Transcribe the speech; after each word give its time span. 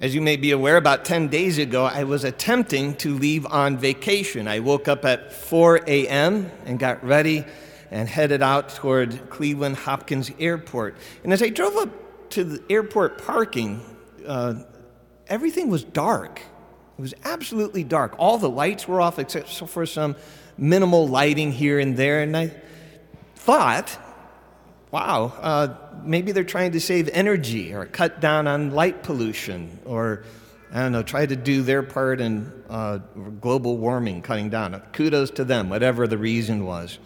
As 0.00 0.14
you 0.14 0.20
may 0.20 0.36
be 0.36 0.52
aware, 0.52 0.76
about 0.76 1.04
10 1.04 1.26
days 1.26 1.58
ago, 1.58 1.84
I 1.84 2.04
was 2.04 2.22
attempting 2.22 2.94
to 2.98 3.18
leave 3.18 3.44
on 3.46 3.76
vacation. 3.76 4.46
I 4.46 4.60
woke 4.60 4.86
up 4.86 5.04
at 5.04 5.32
4 5.32 5.80
a.m. 5.88 6.52
and 6.64 6.78
got 6.78 7.02
ready 7.02 7.44
and 7.90 8.08
headed 8.08 8.40
out 8.40 8.68
toward 8.68 9.28
Cleveland 9.28 9.74
Hopkins 9.74 10.30
Airport. 10.38 10.96
And 11.24 11.32
as 11.32 11.42
I 11.42 11.48
drove 11.48 11.76
up 11.76 12.30
to 12.30 12.44
the 12.44 12.62
airport 12.70 13.24
parking, 13.24 13.80
uh, 14.24 14.62
everything 15.26 15.68
was 15.68 15.82
dark. 15.82 16.42
It 16.96 17.02
was 17.02 17.14
absolutely 17.24 17.82
dark. 17.82 18.14
All 18.18 18.38
the 18.38 18.50
lights 18.50 18.86
were 18.86 19.00
off 19.00 19.18
except 19.18 19.48
for 19.48 19.84
some 19.84 20.14
minimal 20.56 21.08
lighting 21.08 21.50
here 21.50 21.80
and 21.80 21.96
there. 21.96 22.20
And 22.20 22.36
I 22.36 22.52
thought, 23.34 23.98
wow, 24.90 25.32
uh, 25.40 25.74
maybe 26.02 26.32
they're 26.32 26.44
trying 26.44 26.72
to 26.72 26.80
save 26.80 27.08
energy 27.10 27.74
or 27.74 27.86
cut 27.86 28.20
down 28.20 28.46
on 28.46 28.70
light 28.70 29.02
pollution 29.02 29.78
or, 29.84 30.24
I 30.72 30.80
don't 30.80 30.92
know, 30.92 31.02
try 31.02 31.26
to 31.26 31.36
do 31.36 31.62
their 31.62 31.82
part 31.82 32.20
in 32.20 32.52
uh, 32.68 32.98
global 33.40 33.76
warming, 33.76 34.22
cutting 34.22 34.50
down. 34.50 34.80
Kudos 34.92 35.30
to 35.32 35.44
them, 35.44 35.68
whatever 35.68 36.06
the 36.06 36.18
reason 36.18 36.64
was. 36.64 36.98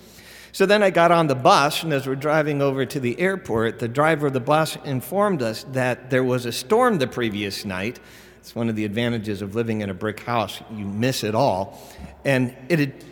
So 0.55 0.67
then 0.67 0.83
I 0.83 0.91
got 0.91 1.11
on 1.11 1.29
the 1.29 1.35
bus, 1.35 1.83
and 1.83 1.95
as 1.95 2.07
we're 2.07 2.15
driving 2.15 2.61
over 2.61 2.85
to 2.85 3.01
the 3.01 3.19
airport, 3.19 3.79
the 3.79 3.89
driver 3.89 4.27
of 4.27 4.35
the 4.35 4.41
bus 4.41 4.77
informed 4.85 5.41
us 5.41 5.65
that 5.73 6.11
there 6.11 6.23
was 6.23 6.45
a 6.45 6.53
storm 6.53 6.99
the 6.99 7.07
previous 7.07 7.65
night. 7.65 7.99
It's 8.39 8.55
one 8.55 8.69
of 8.69 8.77
the 8.77 8.85
advantages 8.85 9.41
of 9.41 9.55
living 9.55 9.81
in 9.81 9.89
a 9.89 9.95
brick 9.95 10.21
house, 10.21 10.61
you 10.71 10.85
miss 10.85 11.25
it 11.25 11.35
all. 11.35 11.81
And 12.25 12.55
it 12.69 12.79
had 12.81 13.05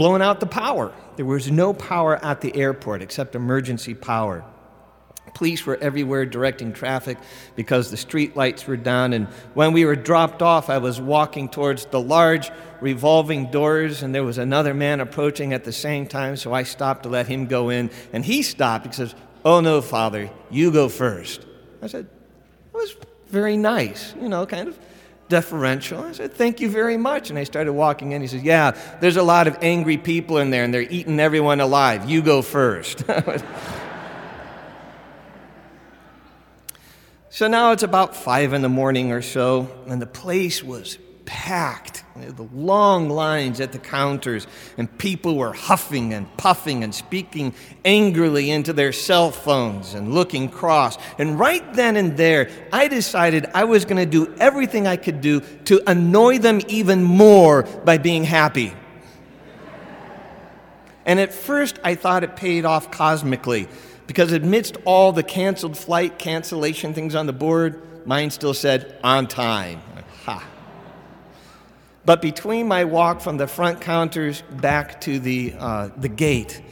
blown 0.00 0.22
out 0.22 0.40
the 0.40 0.46
power. 0.46 0.90
There 1.16 1.26
was 1.26 1.50
no 1.50 1.74
power 1.74 2.16
at 2.24 2.40
the 2.40 2.56
airport 2.56 3.02
except 3.02 3.34
emergency 3.34 3.92
power. 3.92 4.42
Police 5.34 5.66
were 5.66 5.76
everywhere 5.76 6.24
directing 6.24 6.72
traffic 6.72 7.18
because 7.54 7.90
the 7.90 7.98
street 7.98 8.34
lights 8.34 8.66
were 8.66 8.78
down. 8.78 9.12
And 9.12 9.26
when 9.52 9.74
we 9.74 9.84
were 9.84 9.96
dropped 9.96 10.40
off, 10.40 10.70
I 10.70 10.78
was 10.78 10.98
walking 10.98 11.50
towards 11.50 11.84
the 11.84 12.00
large 12.00 12.50
revolving 12.80 13.50
doors, 13.50 14.02
and 14.02 14.14
there 14.14 14.24
was 14.24 14.38
another 14.38 14.72
man 14.72 15.00
approaching 15.00 15.52
at 15.52 15.64
the 15.64 15.72
same 15.72 16.06
time. 16.06 16.34
So 16.36 16.54
I 16.54 16.62
stopped 16.62 17.02
to 17.02 17.10
let 17.10 17.26
him 17.26 17.46
go 17.46 17.68
in. 17.68 17.90
And 18.14 18.24
he 18.24 18.40
stopped 18.40 18.86
and 18.86 18.94
says, 18.94 19.14
Oh, 19.44 19.60
no, 19.60 19.82
Father, 19.82 20.30
you 20.50 20.72
go 20.72 20.88
first. 20.88 21.44
I 21.82 21.88
said, 21.88 22.06
It 22.72 22.74
was 22.74 22.96
very 23.28 23.58
nice, 23.58 24.14
you 24.18 24.30
know, 24.30 24.46
kind 24.46 24.66
of 24.66 24.78
deferential. 25.30 26.02
I 26.02 26.12
said, 26.12 26.34
Thank 26.34 26.60
you 26.60 26.68
very 26.68 26.98
much. 26.98 27.30
And 27.30 27.38
I 27.38 27.44
started 27.44 27.72
walking 27.72 28.12
in. 28.12 28.20
He 28.20 28.28
says, 28.28 28.42
Yeah, 28.42 28.72
there's 29.00 29.16
a 29.16 29.22
lot 29.22 29.48
of 29.48 29.56
angry 29.62 29.96
people 29.96 30.36
in 30.36 30.50
there, 30.50 30.64
and 30.64 30.74
they're 30.74 30.82
eating 30.82 31.18
everyone 31.18 31.60
alive. 31.60 32.10
You 32.10 32.20
go 32.20 32.42
first. 32.42 33.02
so 37.30 37.48
now 37.48 37.72
it's 37.72 37.82
about 37.82 38.14
five 38.14 38.52
in 38.52 38.60
the 38.60 38.68
morning 38.68 39.12
or 39.12 39.22
so, 39.22 39.70
and 39.86 40.02
the 40.02 40.06
place 40.06 40.62
was 40.62 40.98
packed. 41.24 42.04
The 42.16 42.48
long 42.52 43.08
lines 43.08 43.60
at 43.60 43.72
the 43.72 43.78
counters, 43.78 44.46
and 44.76 44.98
people 44.98 45.36
were 45.36 45.52
huffing 45.52 46.12
and 46.12 46.26
puffing 46.36 46.84
and 46.84 46.94
speaking 46.94 47.54
angrily 47.84 48.50
into 48.50 48.72
their 48.72 48.92
cell 48.92 49.30
phones 49.30 49.94
and 49.94 50.12
looking 50.12 50.48
cross. 50.48 50.98
And 51.18 51.38
right 51.38 51.74
then 51.74 51.96
and 51.96 52.16
there, 52.16 52.50
I 52.72 52.88
decided 52.88 53.46
I 53.54 53.64
was 53.64 53.84
going 53.84 53.96
to 53.96 54.06
do 54.06 54.34
everything 54.38 54.86
I 54.86 54.96
could 54.96 55.20
do 55.20 55.40
to 55.64 55.82
annoy 55.88 56.38
them 56.38 56.60
even 56.68 57.02
more 57.02 57.62
by 57.62 57.98
being 57.98 58.24
happy. 58.24 58.74
And 61.06 61.18
at 61.18 61.32
first, 61.32 61.78
I 61.82 61.94
thought 61.94 62.22
it 62.22 62.36
paid 62.36 62.64
off 62.64 62.90
cosmically 62.90 63.68
because 64.06 64.32
amidst 64.32 64.76
all 64.84 65.12
the 65.12 65.22
canceled 65.22 65.76
flight 65.76 66.18
cancellation 66.18 66.94
things 66.94 67.14
on 67.14 67.26
the 67.26 67.32
board, 67.32 68.06
mine 68.06 68.30
still 68.30 68.54
said 68.54 68.98
on 69.02 69.26
time. 69.26 69.80
Ha. 70.24 70.44
But 72.04 72.22
between 72.22 72.66
my 72.66 72.84
walk 72.84 73.20
from 73.20 73.36
the 73.36 73.46
front 73.46 73.80
counters 73.80 74.42
back 74.42 75.00
to 75.02 75.18
the, 75.18 75.54
uh, 75.58 75.88
the 75.96 76.08
gate, 76.08 76.62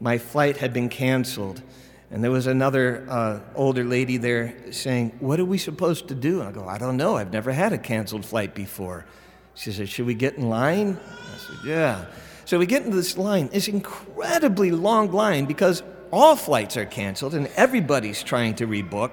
my 0.00 0.18
flight 0.18 0.56
had 0.56 0.72
been 0.72 0.88
canceled. 0.88 1.62
And 2.10 2.24
there 2.24 2.30
was 2.30 2.46
another 2.46 3.06
uh, 3.08 3.40
older 3.54 3.84
lady 3.84 4.16
there 4.16 4.72
saying, 4.72 5.12
What 5.20 5.38
are 5.38 5.44
we 5.44 5.58
supposed 5.58 6.08
to 6.08 6.14
do? 6.14 6.40
And 6.40 6.48
I 6.48 6.52
go, 6.52 6.66
I 6.66 6.78
don't 6.78 6.96
know. 6.96 7.16
I've 7.16 7.32
never 7.32 7.52
had 7.52 7.72
a 7.72 7.78
canceled 7.78 8.24
flight 8.24 8.54
before. 8.54 9.06
She 9.54 9.70
said, 9.70 9.88
Should 9.88 10.06
we 10.06 10.14
get 10.14 10.34
in 10.34 10.48
line? 10.48 10.98
I 10.98 11.38
said, 11.38 11.56
Yeah. 11.64 12.06
So 12.46 12.58
we 12.58 12.66
get 12.66 12.82
into 12.82 12.96
this 12.96 13.16
line. 13.16 13.48
It's 13.52 13.68
incredibly 13.68 14.72
long 14.72 15.12
line 15.12 15.44
because 15.44 15.84
all 16.10 16.34
flights 16.34 16.76
are 16.76 16.84
canceled 16.84 17.34
and 17.34 17.46
everybody's 17.54 18.24
trying 18.24 18.56
to 18.56 18.66
rebook. 18.66 19.12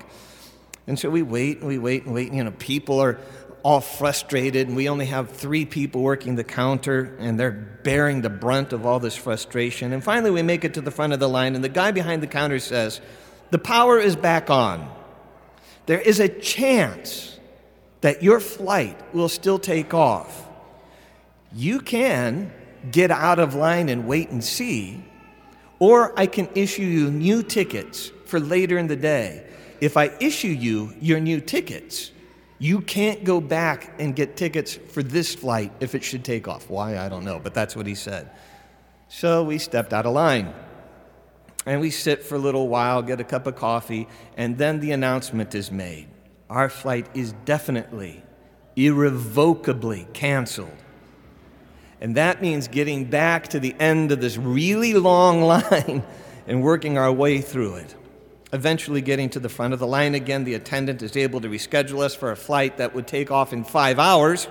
And 0.88 0.98
so 0.98 1.10
we 1.10 1.22
wait 1.22 1.60
and 1.60 1.68
we 1.68 1.78
wait 1.78 2.06
and 2.06 2.16
wait. 2.16 2.30
And, 2.30 2.38
you 2.38 2.44
know, 2.44 2.52
people 2.52 3.00
are 3.00 3.20
all 3.68 3.82
frustrated, 3.82 4.70
and 4.70 4.78
we 4.78 4.88
only 4.88 5.08
have 5.08 5.30
three 5.30 5.66
people 5.66 6.02
working 6.02 6.38
the 6.38 6.44
counter, 6.46 7.14
and 7.20 7.38
they're 7.38 7.52
bearing 7.52 8.22
the 8.22 8.30
brunt 8.30 8.72
of 8.72 8.86
all 8.86 8.98
this 8.98 9.18
frustration. 9.18 9.92
And 9.92 10.02
finally, 10.02 10.32
we 10.32 10.42
make 10.42 10.64
it 10.64 10.76
to 10.76 10.80
the 10.80 10.90
front 10.90 11.12
of 11.12 11.20
the 11.20 11.28
line, 11.28 11.54
and 11.54 11.62
the 11.62 11.68
guy 11.68 11.92
behind 11.92 12.24
the 12.24 12.28
counter 12.28 12.60
says, 12.60 13.02
The 13.52 13.60
power 13.60 14.00
is 14.00 14.16
back 14.16 14.50
on. 14.50 14.90
There 15.86 16.00
is 16.00 16.22
a 16.22 16.30
chance 16.30 17.38
that 18.00 18.24
your 18.24 18.40
flight 18.40 18.98
will 19.14 19.28
still 19.28 19.60
take 19.60 19.94
off. 19.94 20.48
You 21.52 21.82
can 21.82 22.54
get 22.90 23.12
out 23.12 23.38
of 23.38 23.54
line 23.54 23.90
and 23.90 24.08
wait 24.08 24.30
and 24.30 24.42
see, 24.42 25.04
or 25.78 26.18
I 26.18 26.28
can 26.28 26.48
issue 26.56 26.84
you 26.84 27.12
new 27.12 27.44
tickets 27.44 28.14
for 28.28 28.40
later 28.40 28.78
in 28.78 28.88
the 28.88 28.96
day. 28.96 29.46
If 29.82 29.98
I 29.98 30.14
issue 30.22 30.48
you 30.48 30.94
your 31.02 31.20
new 31.20 31.42
tickets, 31.42 32.12
you 32.60 32.82
can't 32.82 33.24
go 33.24 33.40
back 33.40 33.94
and 34.00 34.16
get 34.16 34.36
tickets 34.36 34.74
for 34.76 35.04
this 35.04 35.36
flight 35.36 35.72
if 35.80 35.94
it 35.94 36.04
should 36.04 36.24
take 36.24 36.48
off. 36.48 36.70
Why, 36.70 36.98
I 36.98 37.10
don't 37.10 37.24
know, 37.24 37.40
but 37.40 37.54
that's 37.54 37.76
what 37.76 37.86
he 37.86 37.96
said. 37.96 38.30
So 39.10 39.44
we 39.44 39.58
stepped 39.58 39.94
out 39.94 40.06
of 40.06 40.14
line. 40.14 40.54
And 41.66 41.82
we 41.82 41.90
sit 41.90 42.24
for 42.24 42.36
a 42.36 42.40
little 42.40 42.70
while, 42.70 43.02
get 43.02 43.20
a 43.20 43.26
cup 43.26 43.46
of 43.46 43.58
coffee, 43.58 44.08
and 44.38 44.58
then 44.58 44.80
the 44.80 44.94
announcement 44.94 45.54
is 45.54 45.70
made. 45.70 46.08
Our 46.50 46.70
flight 46.70 47.08
is 47.14 47.34
definitely, 47.44 48.24
irrevocably 48.78 50.08
canceled. 50.14 50.72
And 52.00 52.16
that 52.16 52.42
means 52.42 52.70
getting 52.70 53.06
back 53.06 53.50
to 53.50 53.60
the 53.60 53.76
end 53.82 54.14
of 54.14 54.22
this 54.22 54.38
really 54.38 54.94
long 54.94 55.42
line 55.44 56.04
and 56.48 56.64
working 56.64 56.98
our 56.98 57.12
way 57.12 57.42
through 57.42 57.76
it. 57.76 57.96
Eventually, 58.54 59.02
getting 59.02 59.30
to 59.32 59.40
the 59.40 59.50
front 59.50 59.74
of 59.74 59.80
the 59.80 59.88
line 59.88 60.16
again, 60.16 60.46
the 60.46 60.54
attendant 60.54 61.02
is 61.02 61.18
able 61.18 61.42
to 61.42 61.50
reschedule 61.50 62.02
us 62.02 62.16
for 62.16 62.32
a 62.32 62.36
flight 62.36 62.78
that 62.78 62.96
would 62.96 63.06
take 63.06 63.30
off 63.30 63.52
in 63.52 63.64
five 63.64 64.00
hours. 64.00 64.48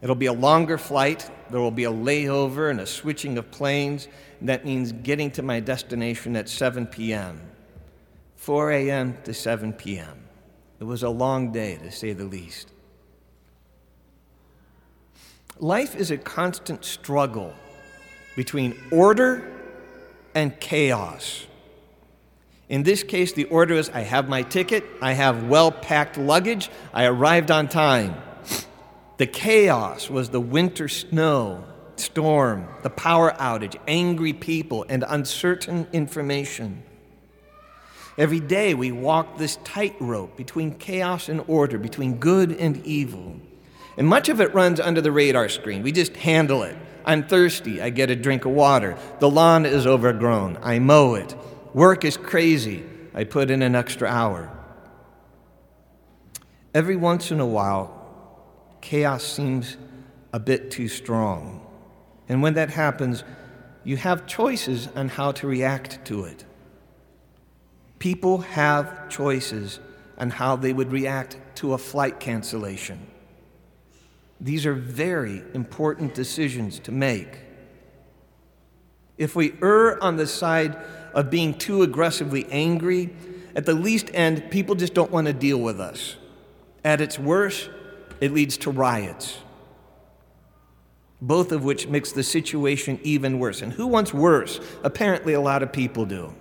It'll 0.00 0.16
be 0.16 0.26
a 0.26 0.32
longer 0.32 0.78
flight. 0.78 1.30
There 1.50 1.60
will 1.60 1.70
be 1.70 1.84
a 1.84 1.92
layover 1.92 2.70
and 2.70 2.80
a 2.80 2.86
switching 2.86 3.36
of 3.36 3.50
planes. 3.50 4.08
That 4.40 4.64
means 4.64 4.90
getting 4.92 5.30
to 5.32 5.42
my 5.42 5.60
destination 5.60 6.34
at 6.34 6.48
7 6.48 6.86
p.m. 6.86 7.40
4 8.36 8.72
a.m. 8.72 9.18
to 9.24 9.34
7 9.34 9.74
p.m. 9.74 10.24
It 10.80 10.84
was 10.84 11.04
a 11.04 11.10
long 11.10 11.52
day, 11.52 11.76
to 11.76 11.92
say 11.92 12.12
the 12.12 12.24
least. 12.24 12.72
Life 15.60 15.94
is 15.94 16.10
a 16.10 16.16
constant 16.16 16.84
struggle 16.84 17.54
between 18.34 18.76
order 18.90 19.48
and 20.34 20.58
chaos. 20.58 21.46
In 22.72 22.84
this 22.84 23.02
case, 23.02 23.34
the 23.34 23.44
order 23.44 23.74
is 23.74 23.90
I 23.90 24.00
have 24.00 24.30
my 24.30 24.40
ticket, 24.40 24.82
I 25.02 25.12
have 25.12 25.44
well 25.46 25.70
packed 25.70 26.16
luggage, 26.16 26.70
I 26.94 27.04
arrived 27.04 27.50
on 27.50 27.68
time. 27.68 28.14
The 29.18 29.26
chaos 29.26 30.08
was 30.08 30.30
the 30.30 30.40
winter 30.40 30.88
snow, 30.88 31.64
storm, 31.96 32.66
the 32.82 32.88
power 32.88 33.32
outage, 33.32 33.76
angry 33.86 34.32
people, 34.32 34.86
and 34.88 35.04
uncertain 35.06 35.86
information. 35.92 36.82
Every 38.16 38.40
day 38.40 38.72
we 38.72 38.90
walk 38.90 39.36
this 39.36 39.56
tightrope 39.64 40.34
between 40.38 40.76
chaos 40.76 41.28
and 41.28 41.44
order, 41.46 41.76
between 41.76 42.16
good 42.16 42.52
and 42.52 42.82
evil. 42.86 43.36
And 43.98 44.08
much 44.08 44.30
of 44.30 44.40
it 44.40 44.54
runs 44.54 44.80
under 44.80 45.02
the 45.02 45.12
radar 45.12 45.50
screen. 45.50 45.82
We 45.82 45.92
just 45.92 46.16
handle 46.16 46.62
it. 46.62 46.76
I'm 47.04 47.22
thirsty, 47.22 47.82
I 47.82 47.90
get 47.90 48.10
a 48.10 48.16
drink 48.16 48.46
of 48.46 48.52
water. 48.52 48.96
The 49.18 49.28
lawn 49.28 49.66
is 49.66 49.86
overgrown, 49.86 50.56
I 50.62 50.78
mow 50.78 51.16
it. 51.16 51.36
Work 51.74 52.04
is 52.04 52.16
crazy. 52.16 52.84
I 53.14 53.24
put 53.24 53.50
in 53.50 53.62
an 53.62 53.74
extra 53.74 54.08
hour. 54.08 54.50
Every 56.74 56.96
once 56.96 57.30
in 57.30 57.40
a 57.40 57.46
while, 57.46 57.98
chaos 58.80 59.22
seems 59.22 59.76
a 60.32 60.40
bit 60.40 60.70
too 60.70 60.88
strong. 60.88 61.66
And 62.28 62.42
when 62.42 62.54
that 62.54 62.70
happens, 62.70 63.24
you 63.84 63.96
have 63.96 64.26
choices 64.26 64.88
on 64.94 65.08
how 65.08 65.32
to 65.32 65.46
react 65.46 66.04
to 66.06 66.24
it. 66.24 66.44
People 67.98 68.38
have 68.38 69.08
choices 69.08 69.80
on 70.18 70.30
how 70.30 70.56
they 70.56 70.72
would 70.72 70.92
react 70.92 71.36
to 71.56 71.74
a 71.74 71.78
flight 71.78 72.20
cancellation. 72.20 73.06
These 74.40 74.66
are 74.66 74.74
very 74.74 75.42
important 75.54 76.14
decisions 76.14 76.78
to 76.80 76.92
make. 76.92 77.38
If 79.18 79.36
we 79.36 79.54
err 79.62 80.02
on 80.02 80.16
the 80.16 80.26
side 80.26 80.76
of 81.14 81.30
being 81.30 81.54
too 81.54 81.82
aggressively 81.82 82.46
angry, 82.50 83.14
at 83.54 83.66
the 83.66 83.74
least 83.74 84.10
end, 84.14 84.50
people 84.50 84.74
just 84.74 84.94
don't 84.94 85.10
want 85.10 85.26
to 85.26 85.32
deal 85.32 85.58
with 85.58 85.80
us. 85.80 86.16
At 86.84 87.00
its 87.00 87.18
worst, 87.18 87.70
it 88.20 88.32
leads 88.32 88.56
to 88.58 88.70
riots, 88.70 89.38
both 91.20 91.52
of 91.52 91.64
which 91.64 91.86
makes 91.88 92.12
the 92.12 92.22
situation 92.22 92.98
even 93.02 93.38
worse. 93.38 93.62
And 93.62 93.72
who 93.72 93.86
wants 93.86 94.14
worse? 94.14 94.60
Apparently, 94.82 95.34
a 95.34 95.40
lot 95.40 95.62
of 95.62 95.72
people 95.72 96.04
do. 96.04 96.34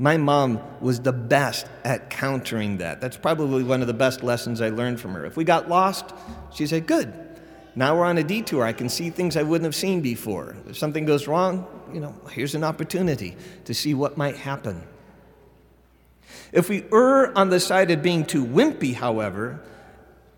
My 0.00 0.16
mom 0.16 0.60
was 0.80 1.00
the 1.00 1.12
best 1.12 1.66
at 1.84 2.08
countering 2.08 2.78
that. 2.78 3.00
That's 3.00 3.16
probably 3.16 3.64
one 3.64 3.80
of 3.80 3.88
the 3.88 3.94
best 3.94 4.22
lessons 4.22 4.60
I 4.60 4.68
learned 4.68 5.00
from 5.00 5.12
her. 5.14 5.24
If 5.24 5.36
we 5.36 5.44
got 5.44 5.68
lost, 5.68 6.14
she 6.54 6.66
said, 6.66 6.86
Good. 6.86 7.12
Now 7.74 7.96
we're 7.96 8.04
on 8.04 8.18
a 8.18 8.24
detour. 8.24 8.64
I 8.64 8.72
can 8.72 8.88
see 8.88 9.10
things 9.10 9.36
I 9.36 9.42
wouldn't 9.42 9.64
have 9.64 9.74
seen 9.74 10.00
before. 10.00 10.56
If 10.68 10.76
something 10.76 11.04
goes 11.04 11.28
wrong, 11.28 11.66
you 11.92 12.00
know, 12.00 12.14
here's 12.30 12.54
an 12.54 12.64
opportunity 12.64 13.36
to 13.64 13.74
see 13.74 13.94
what 13.94 14.16
might 14.16 14.36
happen. 14.36 14.82
If 16.52 16.68
we 16.68 16.84
err 16.92 17.36
on 17.36 17.50
the 17.50 17.60
side 17.60 17.90
of 17.90 18.02
being 18.02 18.24
too 18.24 18.44
wimpy, 18.44 18.94
however, 18.94 19.60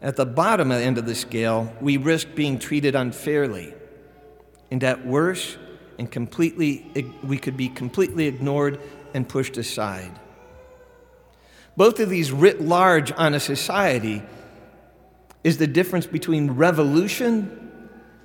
at 0.02 0.16
the 0.16 0.26
bottom 0.26 0.72
end 0.72 0.98
of 0.98 1.06
the 1.06 1.14
scale, 1.14 1.72
we 1.80 1.96
risk 1.96 2.34
being 2.34 2.58
treated 2.58 2.94
unfairly. 2.94 3.74
And 4.70 4.82
at 4.84 5.04
worst, 5.04 5.58
and 5.98 6.10
completely, 6.10 7.12
we 7.22 7.36
could 7.36 7.56
be 7.56 7.68
completely 7.68 8.26
ignored 8.26 8.80
and 9.12 9.28
pushed 9.28 9.56
aside. 9.56 10.18
Both 11.76 12.00
of 12.00 12.08
these 12.08 12.32
writ 12.32 12.60
large 12.60 13.12
on 13.12 13.34
a 13.34 13.40
society 13.40 14.22
is 15.44 15.58
the 15.58 15.66
difference 15.66 16.06
between 16.06 16.52
revolution 16.52 17.80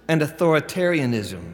and 0.08 0.22
authoritarianism. 0.22 1.54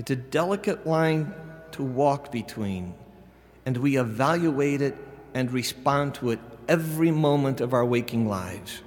It's 0.00 0.10
a 0.10 0.16
delicate 0.16 0.86
line 0.86 1.34
to 1.72 1.82
walk 1.82 2.32
between, 2.32 2.94
and 3.66 3.76
we 3.76 3.98
evaluate 3.98 4.80
it 4.80 4.96
and 5.34 5.52
respond 5.52 6.14
to 6.14 6.30
it 6.30 6.38
every 6.66 7.10
moment 7.10 7.60
of 7.60 7.74
our 7.74 7.84
waking 7.84 8.26
lives. 8.26 8.80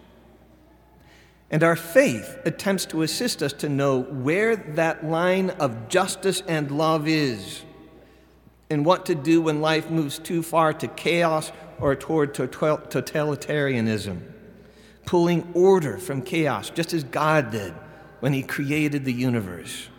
And 1.52 1.62
our 1.62 1.76
faith 1.76 2.40
attempts 2.46 2.88
to 2.88 3.04
assist 3.04 3.44
us 3.44 3.54
to 3.54 3.70
know 3.70 4.02
where 4.02 4.56
that 4.56 5.06
line 5.06 5.52
of 5.52 5.88
justice 5.88 6.42
and 6.48 6.72
love 6.72 7.08
is 7.08 7.62
and 8.72 8.84
what 8.84 9.06
to 9.06 9.14
do 9.14 9.40
when 9.40 9.62
life 9.62 9.92
moves 9.92 10.18
too 10.18 10.42
far 10.42 10.74
to 10.74 10.88
chaos 10.88 11.52
or 11.80 11.96
toward 11.96 12.34
totalitarianism, 12.34 14.20
pulling 15.06 15.48
order 15.54 16.00
from 16.00 16.24
chaos, 16.24 16.72
just 16.72 16.92
as 16.92 17.04
God 17.04 17.52
did 17.52 17.76
when 18.20 18.34
He 18.34 18.42
created 18.42 19.06
the 19.06 19.14
universe. 19.14 19.90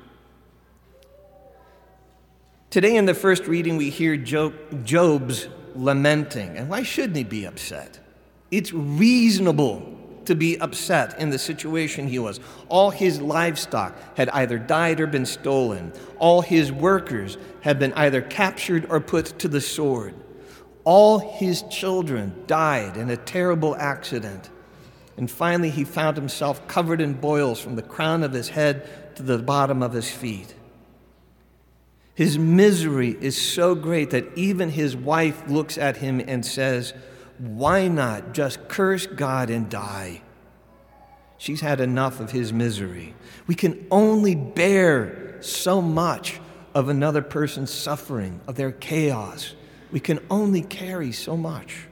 Today, 2.75 2.97
in 2.97 3.05
the 3.05 3.15
first 3.15 3.47
reading, 3.47 3.77
we 3.77 3.89
hear 3.89 4.17
Job's 4.17 5.47
lamenting. 5.77 6.57
And 6.57 6.69
why 6.69 6.83
shouldn't 6.83 7.15
he 7.15 7.23
be 7.23 7.45
upset? 7.45 8.01
It's 8.51 8.73
reasonable 8.73 9.97
to 10.25 10.35
be 10.35 10.59
upset 10.59 11.17
in 11.21 11.31
the 11.31 11.39
situation 11.39 12.09
he 12.09 12.19
was. 12.19 12.41
All 12.69 12.91
his 12.91 13.21
livestock 13.21 13.97
had 14.17 14.29
either 14.31 14.59
died 14.59 14.99
or 14.99 15.07
been 15.07 15.25
stolen. 15.25 15.93
All 16.19 16.43
his 16.43 16.73
workers 16.73 17.39
had 17.61 17.79
been 17.79 17.93
either 17.93 18.21
captured 18.21 18.87
or 18.91 18.99
put 18.99 19.39
to 19.39 19.47
the 19.47 19.61
sword. 19.61 20.17
All 20.83 21.21
his 21.21 21.63
children 21.71 22.43
died 22.49 22.97
in 22.97 23.09
a 23.09 23.17
terrible 23.17 23.77
accident. 23.77 24.51
And 25.17 25.31
finally, 25.31 25.71
he 25.71 25.85
found 25.85 26.17
himself 26.17 26.67
covered 26.67 27.01
in 27.01 27.13
boils 27.13 27.61
from 27.61 27.77
the 27.77 27.83
crown 27.83 28.25
of 28.25 28.33
his 28.33 28.49
head 28.49 29.15
to 29.15 29.23
the 29.23 29.39
bottom 29.39 29.81
of 29.81 29.93
his 29.93 30.11
feet. 30.11 30.57
His 32.15 32.39
misery 32.39 33.17
is 33.21 33.37
so 33.37 33.75
great 33.75 34.11
that 34.11 34.37
even 34.37 34.71
his 34.71 34.97
wife 34.97 35.43
looks 35.49 35.77
at 35.77 35.97
him 35.97 36.21
and 36.21 36.47
says, 36.47 36.95
why 37.39 37.89
not 37.89 38.33
just 38.33 38.69
curse 38.69 39.07
God 39.07 39.51
and 39.51 39.69
die? 39.69 40.23
She's 41.39 41.61
had 41.61 41.81
enough 41.81 42.21
of 42.21 42.31
his 42.31 42.53
misery. 42.53 43.15
We 43.49 43.57
can 43.57 43.87
only 43.91 44.37
bear 44.37 45.37
so 45.41 45.83
much 45.83 46.41
of 46.73 46.89
another 46.89 47.23
person's 47.23 47.73
suffering, 47.73 48.41
of 48.47 48.55
their 48.55 48.71
chaos. 48.71 49.55
We 49.91 50.01
can 50.01 50.21
only 50.31 50.63
carry 50.63 51.11
so 51.11 51.37
much. 51.37 51.87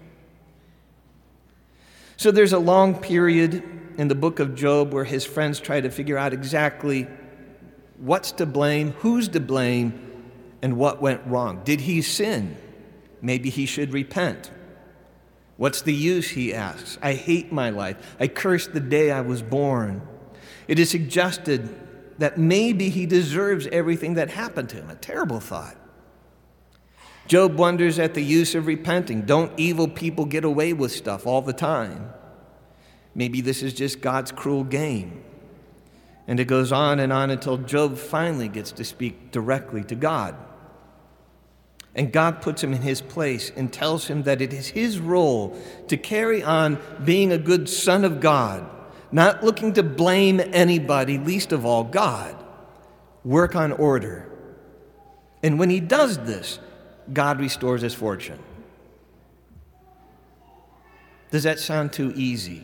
So 2.16 2.30
there's 2.30 2.52
a 2.52 2.58
long 2.58 2.94
period 3.00 3.64
in 3.98 4.06
the 4.06 4.14
book 4.14 4.38
of 4.38 4.54
Job 4.54 4.92
where 4.92 5.04
his 5.04 5.24
friends 5.24 5.58
try 5.58 5.80
to 5.80 5.90
figure 5.90 6.16
out 6.16 6.32
exactly 6.32 7.08
what's 7.98 8.32
to 8.32 8.46
blame, 8.46 8.92
who's 8.92 9.28
to 9.28 9.40
blame, 9.40 10.11
and 10.62 10.76
what 10.76 11.02
went 11.02 11.20
wrong. 11.26 11.62
Did 11.64 11.82
he 11.82 12.00
sin? 12.00 12.56
Maybe 13.20 13.50
he 13.50 13.66
should 13.66 13.92
repent. 13.92 14.50
What's 15.56 15.82
the 15.82 15.94
use, 15.94 16.30
he 16.30 16.54
asks. 16.54 16.98
I 17.02 17.12
hate 17.14 17.52
my 17.52 17.70
life. 17.70 18.16
I 18.18 18.28
curse 18.28 18.66
the 18.66 18.80
day 18.80 19.10
I 19.10 19.20
was 19.20 19.42
born. 19.42 20.06
It 20.66 20.78
is 20.78 20.90
suggested 20.90 21.78
that 22.18 22.38
maybe 22.38 22.88
he 22.88 23.06
deserves 23.06 23.66
everything 23.68 24.14
that 24.14 24.30
happened 24.30 24.68
to 24.70 24.76
him. 24.76 24.90
A 24.90 24.94
terrible 24.94 25.40
thought. 25.40 25.76
Job 27.26 27.58
wonders 27.58 27.98
at 27.98 28.14
the 28.14 28.22
use 28.22 28.54
of 28.54 28.66
repenting. 28.66 29.22
Don't 29.22 29.52
evil 29.56 29.88
people 29.88 30.24
get 30.24 30.44
away 30.44 30.72
with 30.72 30.92
stuff 30.92 31.26
all 31.26 31.42
the 31.42 31.52
time? 31.52 32.12
Maybe 33.14 33.40
this 33.40 33.62
is 33.62 33.72
just 33.72 34.00
God's 34.00 34.32
cruel 34.32 34.64
game. 34.64 35.22
And 36.26 36.40
it 36.40 36.44
goes 36.44 36.72
on 36.72 36.98
and 36.98 37.12
on 37.12 37.30
until 37.30 37.58
Job 37.58 37.98
finally 37.98 38.48
gets 38.48 38.72
to 38.72 38.84
speak 38.84 39.30
directly 39.30 39.84
to 39.84 39.94
God. 39.94 40.34
And 41.94 42.12
God 42.12 42.40
puts 42.40 42.64
him 42.64 42.72
in 42.72 42.82
his 42.82 43.00
place 43.02 43.52
and 43.54 43.72
tells 43.72 44.06
him 44.06 44.22
that 44.22 44.40
it 44.40 44.52
is 44.52 44.68
his 44.68 44.98
role 44.98 45.56
to 45.88 45.96
carry 45.96 46.42
on 46.42 46.78
being 47.04 47.32
a 47.32 47.38
good 47.38 47.68
son 47.68 48.04
of 48.04 48.20
God, 48.20 48.68
not 49.10 49.44
looking 49.44 49.74
to 49.74 49.82
blame 49.82 50.40
anybody, 50.40 51.18
least 51.18 51.52
of 51.52 51.66
all 51.66 51.84
God. 51.84 52.34
Work 53.24 53.54
on 53.54 53.72
order. 53.72 54.28
And 55.42 55.58
when 55.58 55.68
he 55.68 55.80
does 55.80 56.18
this, 56.18 56.58
God 57.12 57.40
restores 57.40 57.82
his 57.82 57.94
fortune. 57.94 58.38
Does 61.30 61.42
that 61.42 61.58
sound 61.58 61.92
too 61.92 62.12
easy? 62.14 62.62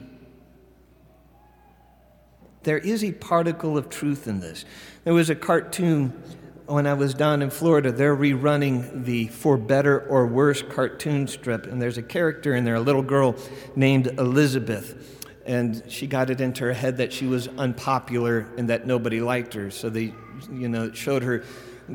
There 2.62 2.78
is 2.78 3.04
a 3.04 3.12
particle 3.12 3.78
of 3.78 3.88
truth 3.88 4.26
in 4.26 4.40
this. 4.40 4.64
There 5.04 5.14
was 5.14 5.30
a 5.30 5.34
cartoon 5.34 6.22
when 6.69 6.87
I 6.87 6.93
was 6.93 7.15
down 7.15 7.41
in 7.41 7.49
Florida, 7.49 7.91
they're 7.91 8.15
rerunning 8.15 9.05
the 9.05 9.29
For 9.29 9.56
Better 9.56 10.00
or 10.00 10.26
Worse 10.26 10.61
cartoon 10.61 11.26
strip, 11.26 11.67
and 11.67 11.81
there's 11.81 11.97
a 11.97 12.03
character 12.03 12.55
in 12.55 12.65
there, 12.65 12.75
a 12.75 12.81
little 12.81 13.03
girl 13.03 13.37
named 13.75 14.06
Elizabeth. 14.19 15.25
And 15.47 15.83
she 15.88 16.07
got 16.07 16.28
it 16.28 16.42
into 16.42 16.64
her 16.64 16.75
head 16.75 16.99
that 16.99 17.11
she 17.11 17.26
was 17.26 17.49
unpopular 17.49 18.47
and 18.59 18.69
that 18.69 18.87
nobody 18.87 19.23
liked 19.23 19.54
her. 19.54 19.71
So 19.71 19.88
they, 19.88 20.12
you 20.52 20.69
know, 20.69 20.92
showed 20.92 21.23
her 21.23 21.42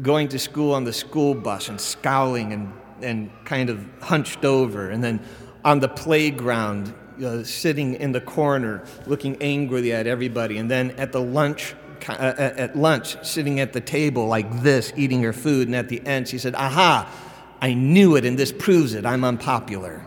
going 0.02 0.30
to 0.30 0.40
school 0.40 0.74
on 0.74 0.86
the 0.86 0.94
school 0.94 1.36
bus 1.36 1.70
and 1.70 1.80
scowling 1.80 2.52
and, 2.52 2.74
and 3.04 3.32
kind 3.46 3.70
of 3.70 3.86
hunched 4.02 4.44
over. 4.44 4.90
And 4.90 5.04
then 5.04 5.24
on 5.64 5.82
the 5.82 5.88
playground, 5.88 6.96
uh, 7.24 7.44
sitting 7.44 7.94
in 7.94 8.12
the 8.12 8.22
corner, 8.22 8.84
looking 9.06 9.40
angrily 9.40 9.94
at 9.94 10.08
everybody. 10.08 10.58
And 10.58 10.70
then 10.72 10.92
at 10.92 11.12
the 11.12 11.22
lunch 11.22 11.76
Uh, 12.10 12.14
uh, 12.14 12.54
at 12.58 12.76
lunch, 12.76 13.24
sitting 13.26 13.60
at 13.60 13.72
the 13.72 13.80
table 13.80 14.28
like 14.28 14.62
this, 14.62 14.92
eating 14.98 15.22
her 15.24 15.32
food, 15.32 15.68
and 15.68 15.76
at 15.76 15.90
the 15.90 16.06
end 16.06 16.28
she 16.28 16.38
said, 16.38 16.54
Aha, 16.56 17.10
I 17.62 17.74
knew 17.74 18.16
it, 18.16 18.26
and 18.26 18.38
this 18.38 18.52
proves 18.52 18.94
it. 18.94 19.06
I'm 19.06 19.24
unpopular. 19.24 20.06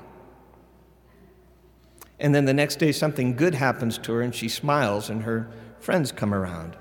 And 2.19 2.35
then 2.35 2.45
the 2.45 2.55
next 2.55 2.77
day, 2.77 2.93
something 2.93 3.37
good 3.37 3.55
happens 3.55 3.99
to 3.99 4.13
her, 4.13 4.21
and 4.21 4.35
she 4.35 4.49
smiles, 4.49 5.09
and 5.09 5.23
her 5.23 5.49
friends 5.81 6.13
come 6.13 6.35
around. 6.35 6.77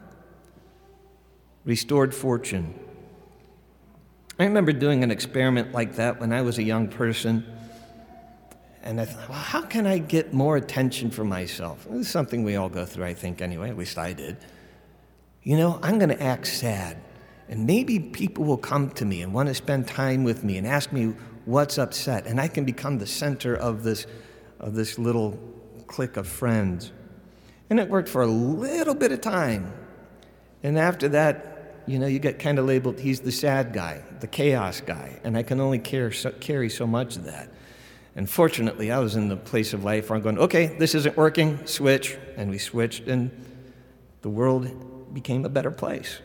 Restored 1.63 2.13
fortune. 2.13 2.77
I 4.37 4.43
remember 4.43 4.73
doing 4.73 5.03
an 5.03 5.11
experiment 5.11 5.71
like 5.71 5.95
that 5.95 6.19
when 6.19 6.33
I 6.33 6.41
was 6.41 6.57
a 6.57 6.63
young 6.63 6.87
person. 6.87 7.45
And 8.83 8.99
I 8.99 9.05
thought, 9.05 9.29
well, 9.29 9.37
how 9.37 9.61
can 9.61 9.87
I 9.87 9.97
get 9.97 10.33
more 10.33 10.57
attention 10.57 11.09
for 11.09 11.23
myself? 11.23 11.87
Is 11.89 12.09
something 12.09 12.43
we 12.43 12.55
all 12.55 12.69
go 12.69 12.85
through, 12.85 13.05
I 13.05 13.13
think, 13.13 13.41
anyway. 13.41 13.69
At 13.69 13.77
least 13.77 13.97
I 13.97 14.13
did 14.13 14.37
you 15.45 15.55
know, 15.55 15.79
I'm 15.81 15.99
going 15.99 16.09
to 16.09 16.21
act 16.21 16.47
sad. 16.47 16.97
And 17.47 17.67
maybe 17.67 17.99
people 17.99 18.43
will 18.43 18.57
come 18.57 18.89
to 18.91 19.05
me 19.05 19.21
and 19.21 19.31
want 19.31 19.47
to 19.47 19.53
spend 19.53 19.87
time 19.87 20.23
with 20.23 20.43
me 20.43 20.57
and 20.57 20.65
ask 20.67 20.91
me 20.91 21.13
what's 21.45 21.77
upset. 21.77 22.25
And 22.25 22.41
I 22.41 22.47
can 22.47 22.65
become 22.65 22.97
the 22.97 23.05
center 23.05 23.55
of 23.55 23.83
this, 23.83 24.07
of 24.59 24.73
this 24.73 24.97
little 24.97 25.39
clique 25.85 26.17
of 26.17 26.27
friends. 26.27 26.91
And 27.69 27.79
it 27.79 27.87
worked 27.87 28.09
for 28.09 28.23
a 28.23 28.27
little 28.27 28.95
bit 28.95 29.11
of 29.11 29.21
time. 29.21 29.71
And 30.63 30.79
after 30.79 31.07
that, 31.09 31.83
you 31.85 31.99
know, 31.99 32.07
you 32.07 32.17
get 32.17 32.39
kind 32.39 32.57
of 32.57 32.65
labeled, 32.65 32.99
he's 32.99 33.19
the 33.19 33.31
sad 33.31 33.71
guy, 33.71 34.01
the 34.21 34.27
chaos 34.27 34.81
guy. 34.81 35.19
And 35.23 35.37
I 35.37 35.43
can 35.43 35.61
only 35.61 35.77
care, 35.77 36.11
so, 36.11 36.31
carry 36.31 36.71
so 36.71 36.87
much 36.87 37.15
of 37.15 37.25
that. 37.25 37.51
And 38.15 38.27
fortunately, 38.27 38.91
I 38.91 38.97
was 38.97 39.15
in 39.15 39.29
the 39.29 39.37
place 39.37 39.73
of 39.73 39.83
life 39.83 40.09
where 40.09 40.17
I'm 40.17 40.23
going, 40.23 40.39
okay, 40.39 40.75
this 40.79 40.95
isn't 40.95 41.15
working, 41.15 41.67
switch. 41.67 42.17
And 42.35 42.49
we 42.49 42.57
switched, 42.57 43.07
and 43.07 43.29
the 44.23 44.29
world 44.29 44.94
became 45.15 45.43
a 45.45 45.49
better 45.49 45.71
place. 45.71 46.19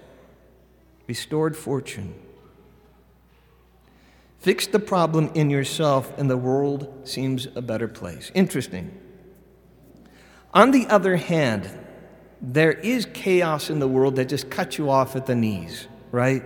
Restored 1.07 1.57
fortune. 1.57 2.15
Fix 4.39 4.67
the 4.67 4.79
problem 4.79 5.31
in 5.35 5.49
yourself, 5.49 6.13
and 6.19 6.29
the 6.29 6.37
world 6.37 6.93
seems 7.05 7.47
a 7.55 7.63
better 7.63 7.89
place. 7.89 8.31
Interesting. 8.35 8.91
On 10.53 10.73
the 10.73 10.87
other 10.89 11.17
hand, 11.17 11.71
there 12.43 12.73
is 12.73 13.07
chaos 13.13 13.71
in 13.71 13.79
the 13.79 13.89
world 13.89 14.17
that 14.17 14.29
just 14.29 14.51
cuts 14.51 14.79
you 14.79 14.91
off 14.91 15.15
at 15.15 15.27
the 15.27 15.35
knees, 15.35 15.87
right? 16.11 16.43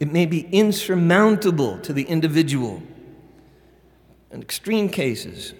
It 0.00 0.10
may 0.12 0.26
be 0.26 0.48
insurmountable 0.50 1.78
to 1.80 1.92
the 1.92 2.04
individual. 2.04 2.82
In 4.30 4.40
extreme 4.40 4.88
cases, 4.88 5.54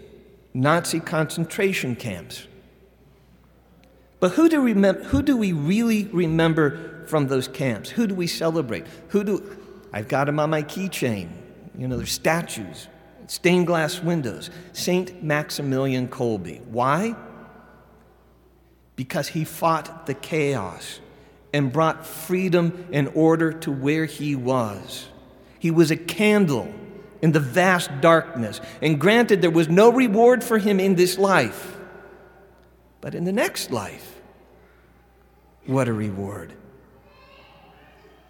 Nazi 0.54 0.98
concentration 0.98 1.94
camps. 1.94 2.46
But 4.20 4.32
who 4.32 4.48
do, 4.48 4.60
remem- 4.62 5.04
who 5.04 5.22
do 5.22 5.36
we 5.36 5.52
really 5.52 6.04
remember 6.06 7.04
from 7.06 7.28
those 7.28 7.48
camps? 7.48 7.90
Who 7.90 8.06
do 8.06 8.14
we 8.14 8.26
celebrate? 8.26 8.86
Who 9.08 9.24
do 9.24 9.58
I've 9.92 10.08
got 10.08 10.26
them 10.26 10.38
on 10.38 10.50
my 10.50 10.62
keychain. 10.62 11.28
You 11.76 11.88
know, 11.88 11.96
there's 11.96 12.12
statues, 12.12 12.88
stained 13.26 13.66
glass 13.66 14.02
windows. 14.02 14.50
Saint 14.72 15.22
Maximilian 15.22 16.08
Kolbe. 16.08 16.60
Why? 16.66 17.14
Because 18.96 19.28
he 19.28 19.44
fought 19.44 20.06
the 20.06 20.14
chaos 20.14 21.00
and 21.52 21.72
brought 21.72 22.06
freedom 22.06 22.86
and 22.92 23.10
order 23.14 23.52
to 23.52 23.72
where 23.72 24.04
he 24.04 24.34
was. 24.34 25.08
He 25.58 25.70
was 25.70 25.90
a 25.90 25.96
candle 25.96 26.72
in 27.22 27.32
the 27.32 27.40
vast 27.40 27.90
darkness. 28.00 28.60
And 28.82 29.00
granted, 29.00 29.40
there 29.40 29.50
was 29.50 29.68
no 29.68 29.90
reward 29.90 30.44
for 30.44 30.58
him 30.58 30.78
in 30.78 30.94
this 30.96 31.16
life. 31.16 31.77
But 33.08 33.14
in 33.14 33.24
the 33.24 33.32
next 33.32 33.70
life, 33.70 34.20
what 35.64 35.88
a 35.88 35.94
reward. 35.94 36.52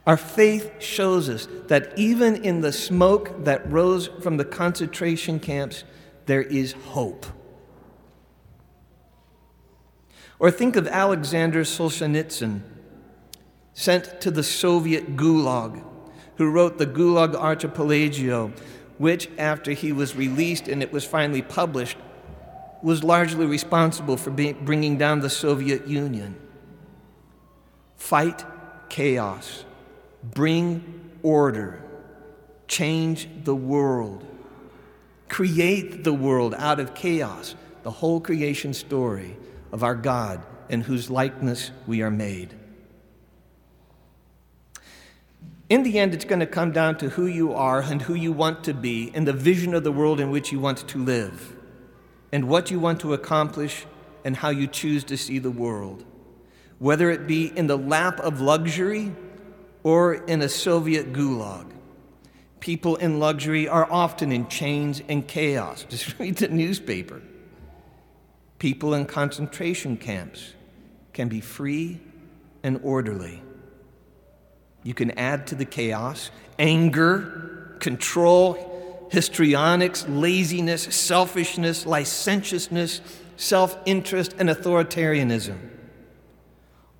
Our 0.07 0.17
faith 0.17 0.81
shows 0.81 1.29
us 1.29 1.49
that 1.67 1.93
even 1.99 2.45
in 2.45 2.61
the 2.61 2.71
smoke 2.71 3.45
that 3.45 3.69
rose 3.73 4.07
from 4.23 4.37
the 4.37 4.45
concentration 4.45 5.41
camps, 5.41 5.83
there 6.27 6.43
is 6.43 6.75
hope. 6.75 7.27
Or 10.39 10.49
think 10.53 10.77
of 10.77 10.87
Alexander 10.87 11.65
Solzhenitsyn, 11.65 12.61
sent 13.73 14.21
to 14.21 14.31
the 14.31 14.45
Soviet 14.45 15.17
Gulag, 15.17 15.83
who 16.37 16.53
wrote 16.53 16.79
the 16.79 16.87
Gulag 16.87 17.35
Archipelago, 17.35 18.53
which, 18.97 19.29
after 19.39 19.73
he 19.73 19.91
was 19.91 20.15
released 20.15 20.69
and 20.69 20.85
it 20.85 20.93
was 20.93 21.05
finally 21.05 21.43
published, 21.43 21.97
was 22.83 23.03
largely 23.03 23.47
responsible 23.47 24.17
for 24.17 24.31
bringing 24.31 24.97
down 24.99 25.21
the 25.21 25.31
Soviet 25.31 25.87
Union. 25.87 26.37
Fight 27.97 28.45
chaos. 28.89 29.65
Bring 30.23 31.11
order, 31.23 31.83
change 32.67 33.29
the 33.45 33.55
world, 33.55 34.25
create 35.29 36.05
the 36.05 36.13
world 36.13 36.55
out 36.55 36.81
of 36.81 36.95
chaos, 36.95 37.55
the 37.83 37.91
whole 37.91 38.21
creation 38.21 38.75
story 38.75 39.37
of 39.73 39.83
our 39.83 39.95
God 39.95 40.45
in 40.69 40.83
whose 40.83 41.11
likeness 41.11 41.71
we 41.87 42.03
are 42.03 42.11
made. 42.11 42.55
In 45.69 45.83
the 45.83 45.99
end, 45.99 46.15
it's 46.15 46.25
going 46.25 46.41
to 46.41 46.47
come 46.47 46.73
down 46.73 46.97
to 46.99 47.11
who 47.11 47.27
you 47.27 47.53
are 47.53 47.81
and 47.81 48.01
who 48.03 48.15
you 48.15 48.33
want 48.33 48.65
to 48.65 48.75
be 48.75 49.11
and 49.15 49.29
the 49.29 49.35
vision 49.35 49.75
of 49.75 49.85
the 49.85 49.93
world 49.93 50.19
in 50.19 50.31
which 50.31 50.51
you 50.51 50.59
want 50.59 50.79
to 50.89 50.99
live, 50.99 51.55
and 52.33 52.49
what 52.49 52.71
you 52.71 52.79
want 52.79 53.01
to 53.01 53.15
accomplish 53.15 53.87
and 54.25 54.37
how 54.37 54.51
you 54.51 54.67
choose 54.67 55.05
to 55.05 55.17
see 55.17 55.39
the 55.39 55.51
world. 55.51 56.05
Whether 56.79 57.11
it 57.11 57.27
be 57.27 57.47
in 57.47 57.67
the 57.67 57.79
lap 57.79 58.21
of 58.21 58.41
luxury 58.41 59.13
or 59.83 60.15
in 60.15 60.43
a 60.43 60.49
Soviet 60.49 61.13
gulag. 61.13 61.67
People 62.61 62.97
in 62.97 63.21
luxury 63.21 63.69
are 63.69 63.91
often 63.91 64.33
in 64.33 64.49
chains 64.49 65.03
and 65.09 65.27
chaos. 65.27 65.85
Just 65.89 66.19
read 66.19 66.37
the 66.37 66.49
newspaper. 66.49 67.23
People 68.59 68.95
in 68.95 69.07
concentration 69.07 69.97
camps 69.97 70.55
can 71.13 71.29
be 71.29 71.41
free 71.41 72.01
and 72.63 72.81
orderly. 72.83 73.43
You 74.83 74.95
can 74.95 75.13
add 75.13 75.47
to 75.49 75.55
the 75.55 75.65
chaos 75.65 76.31
anger, 76.59 77.77
control, 77.79 78.78
histrionics, 79.11 80.07
laziness, 80.09 80.83
selfishness, 80.95 81.87
licentiousness, 81.87 83.01
self 83.37 83.77
interest, 83.87 84.35
and 84.39 84.49
authoritarianism. 84.49 85.59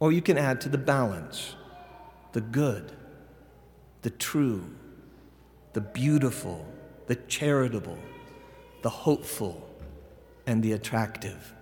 Or 0.01 0.13
you 0.13 0.23
can 0.23 0.39
add 0.39 0.61
to 0.63 0.69
the 0.69 0.79
balance 0.79 1.57
the 2.33 2.41
good, 2.41 2.93
the 4.03 4.11
true, 4.11 4.71
the 5.73 5.81
beautiful, 5.81 6.67
the 7.07 7.17
charitable, 7.17 7.99
the 8.83 8.91
hopeful, 8.91 9.69
and 10.47 10.63
the 10.63 10.73
attractive. 10.73 11.55